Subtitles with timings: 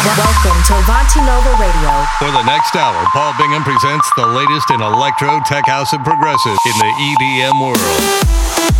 [0.00, 1.92] Welcome to Avanti Nova Radio.
[2.18, 6.56] For the next hour, Paul Bingham presents the latest in electro, tech house, and progressive
[6.64, 7.76] in the EDM world.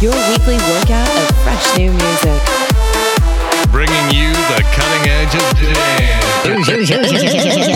[0.01, 2.41] Your weekly workout of fresh new music.
[3.71, 5.45] Bringing you the cutting edge of
[5.75, 6.25] dance.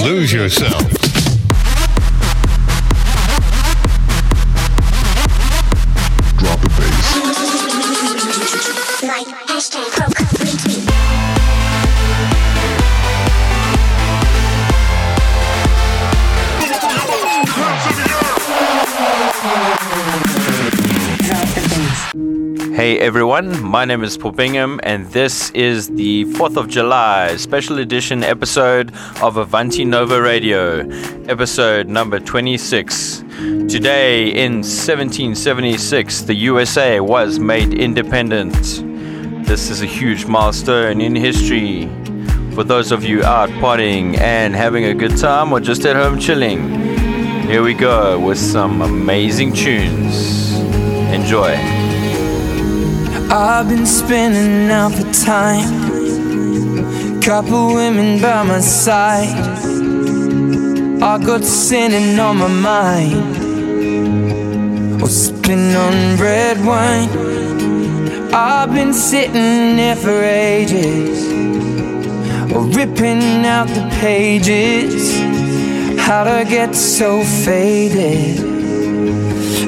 [0.06, 1.04] Lose yourself.
[22.74, 27.78] Hey everyone, my name is Paul Bingham, and this is the 4th of July special
[27.78, 28.92] edition episode
[29.23, 30.80] of Avanti Nova Radio,
[31.28, 33.19] episode number 26.
[33.69, 38.56] Today, in 1776, the USA was made independent.
[39.47, 41.86] This is a huge milestone in history.
[42.56, 46.19] For those of you out partying and having a good time or just at home
[46.19, 46.69] chilling,
[47.42, 50.55] here we go with some amazing tunes.
[51.14, 51.83] Enjoy.
[53.30, 55.94] I've been spinning out the time.
[57.20, 59.36] Couple women by my side.
[61.03, 63.42] I got sinning on my mind.
[65.02, 67.08] Or sipping on red wine.
[68.33, 71.25] I've been sitting there for ages.
[72.52, 75.12] Or ripping out the pages.
[75.98, 78.52] How'd I get so faded?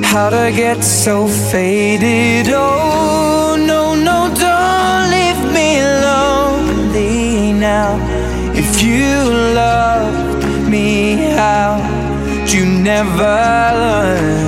[0.04, 2.46] How'd I get so faded?
[2.50, 3.25] Oh,
[8.86, 9.18] you
[9.54, 13.34] loved me, how'd you never
[13.82, 14.45] learn?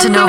[0.00, 0.27] To the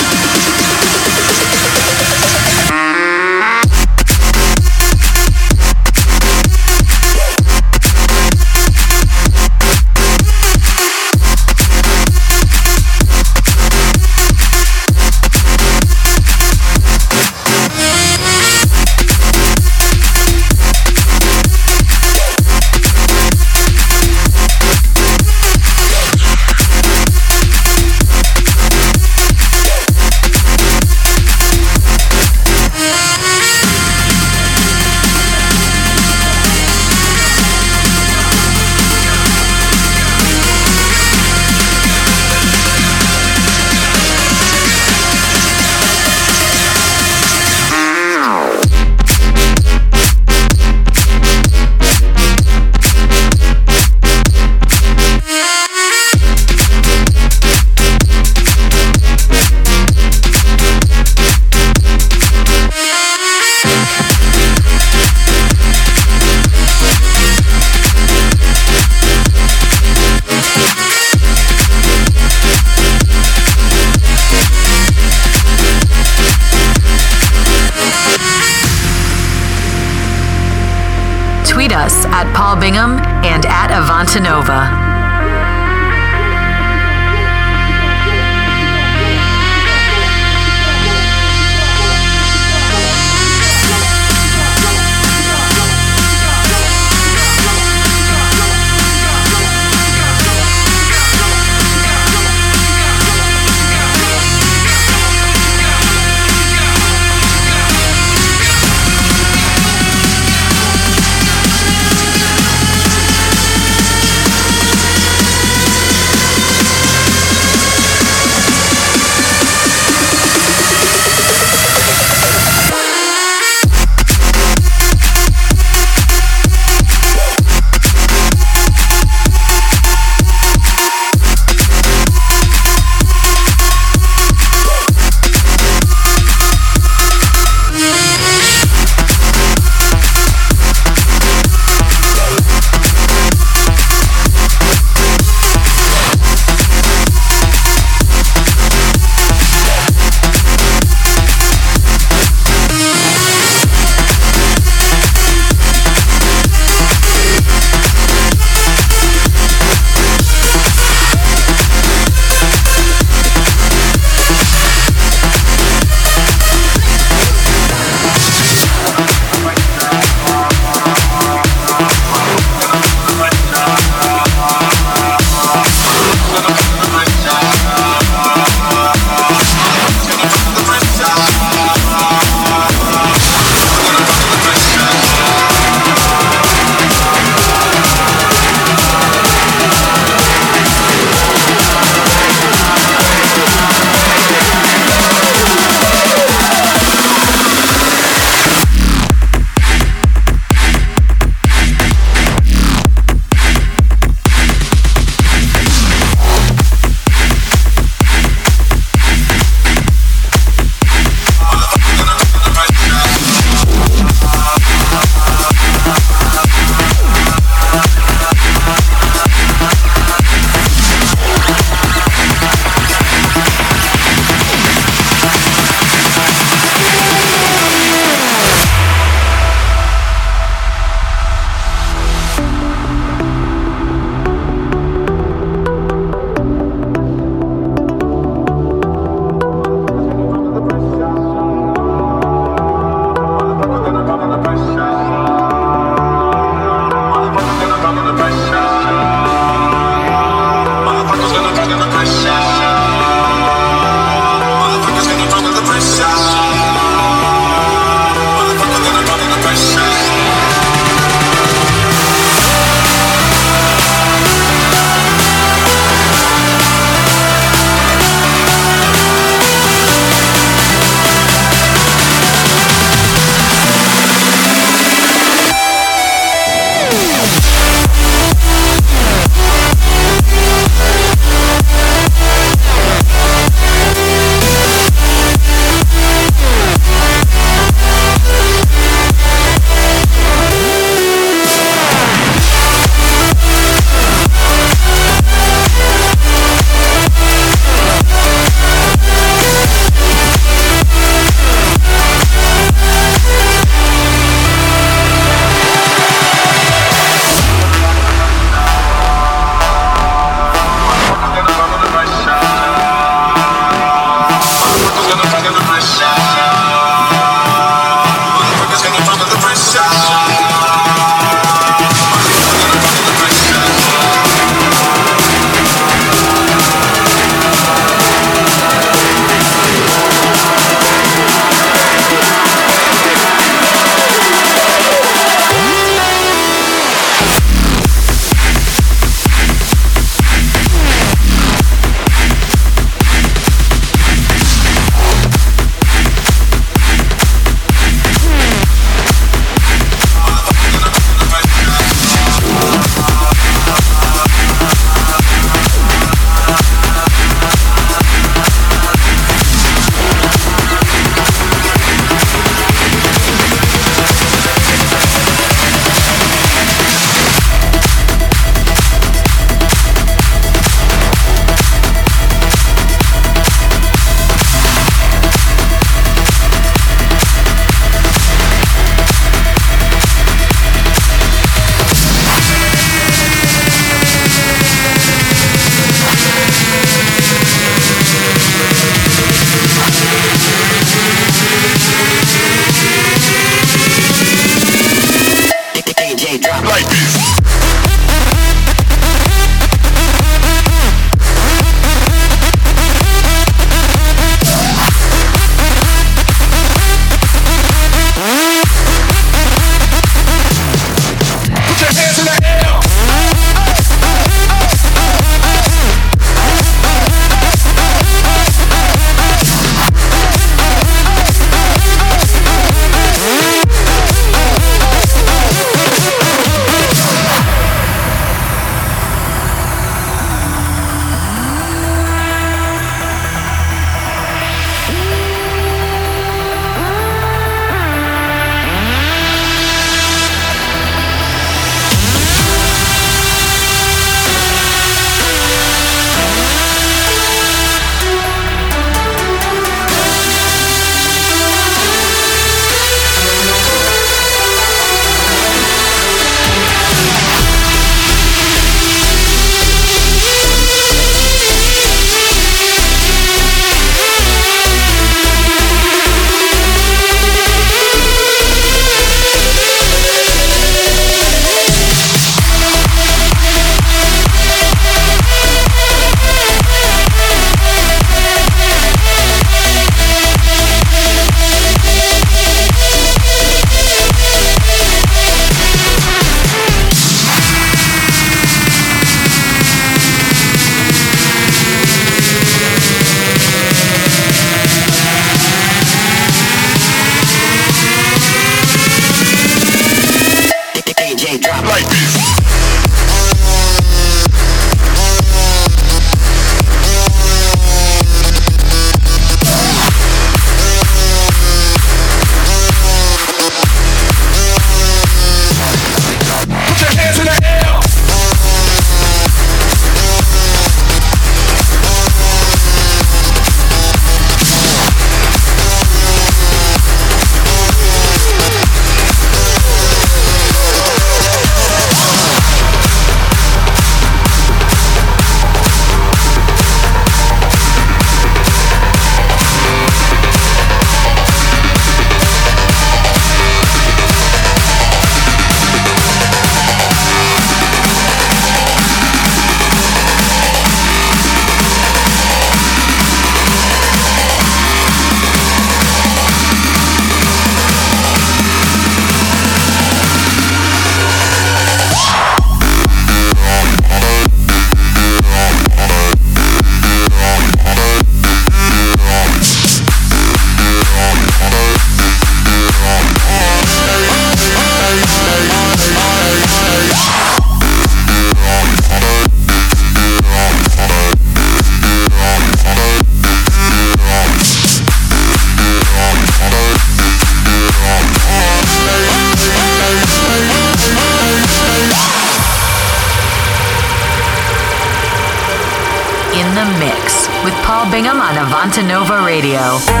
[599.51, 600.00] Radio.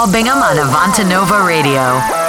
[0.00, 2.19] Paul Bingham on Avanti Nova Radio.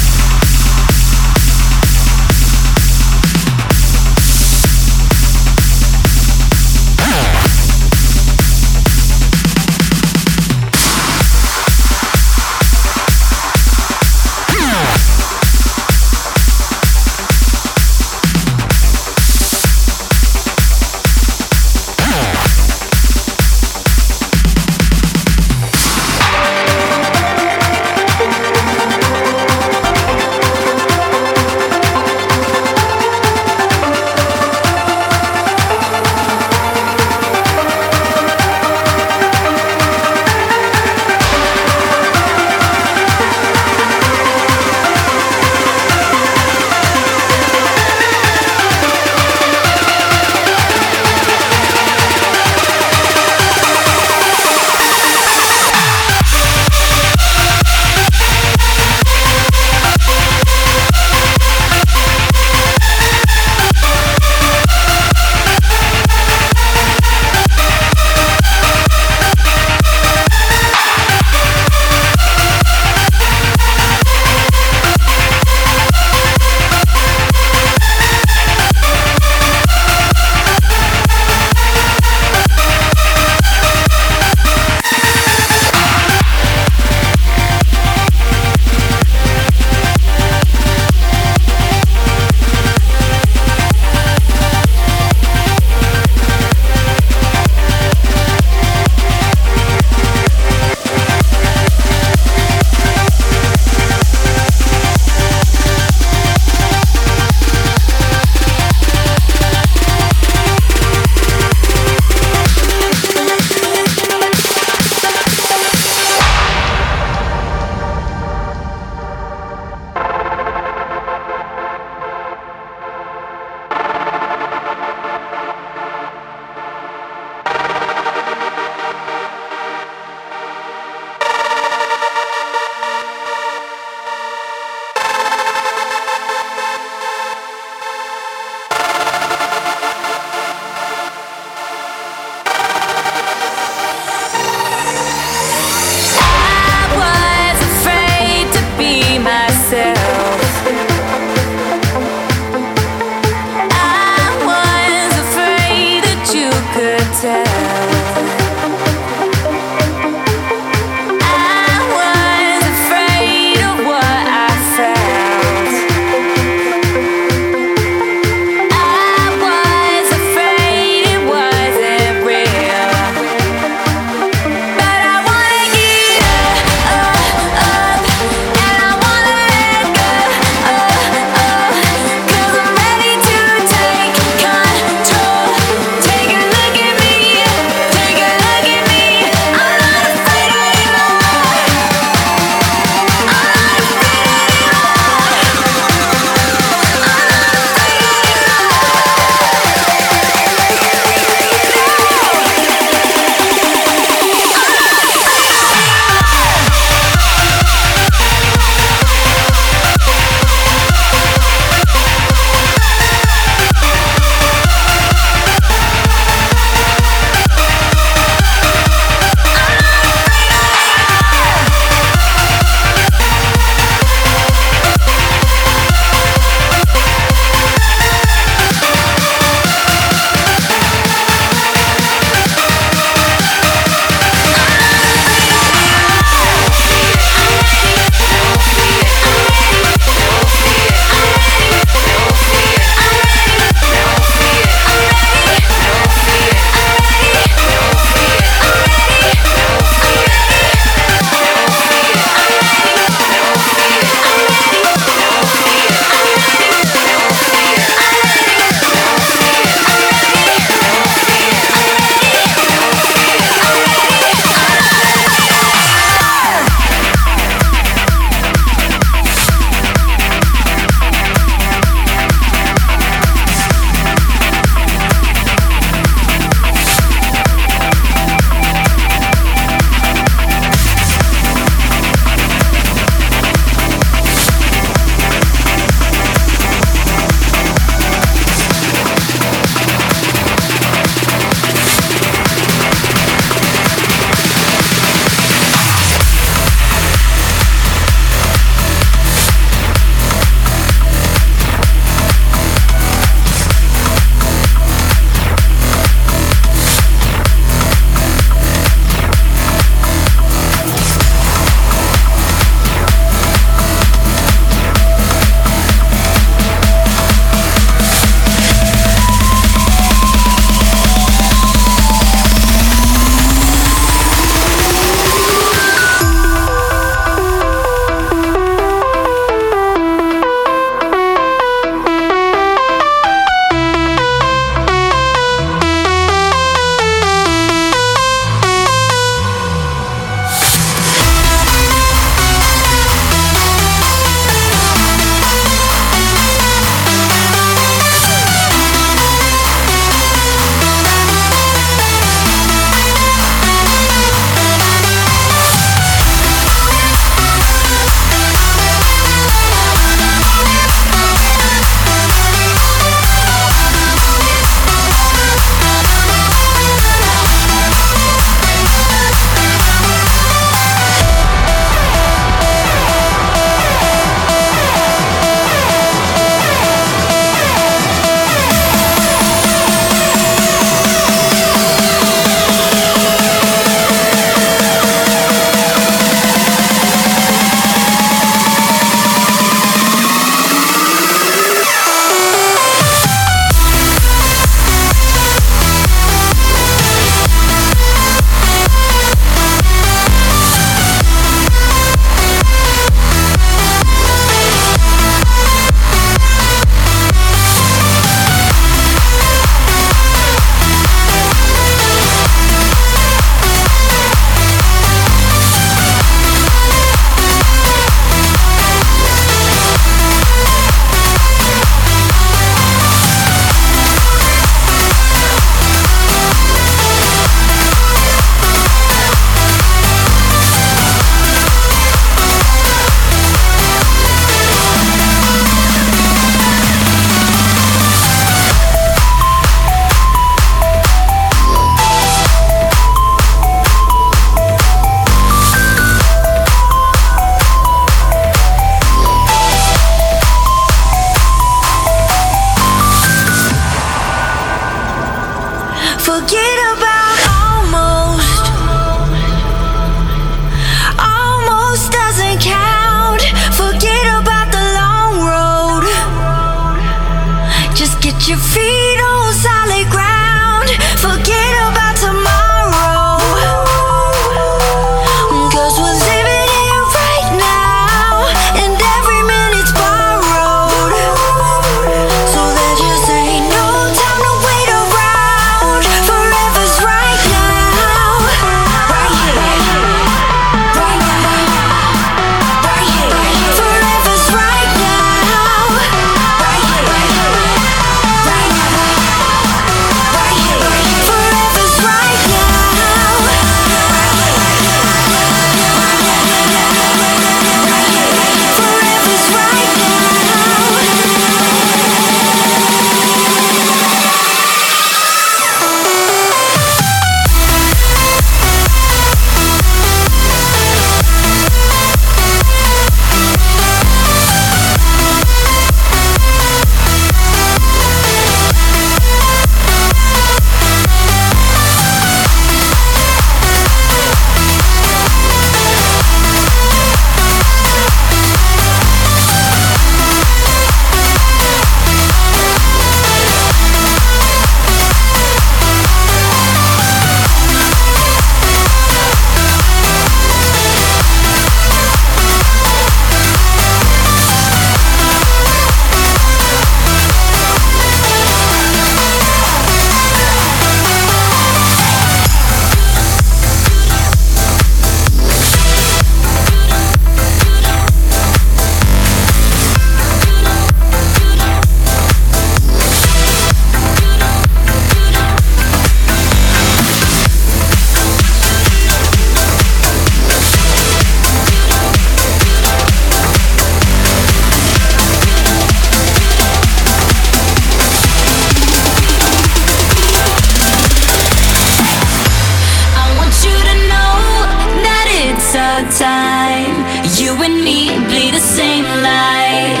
[598.64, 600.00] same light.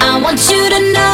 [0.00, 1.09] I want you to know.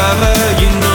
[0.00, 0.89] discover you know